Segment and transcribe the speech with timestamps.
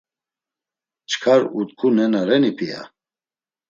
[1.09, 2.81] Çkar utku nena reni p̆ia?